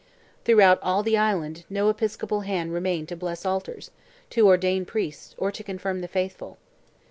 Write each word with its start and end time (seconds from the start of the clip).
Throughout 0.45 0.79
all 0.81 1.03
the 1.03 1.15
island 1.15 1.63
no 1.69 1.87
episcopal 1.87 2.41
hand 2.41 2.73
remained 2.73 3.07
to 3.09 3.15
bless 3.15 3.45
altars, 3.45 3.91
to 4.31 4.47
ordain 4.47 4.83
priests, 4.83 5.35
or 5.37 5.51
to 5.51 5.63
confirm 5.63 6.01
the 6.01 6.07
faithful. 6.07 6.57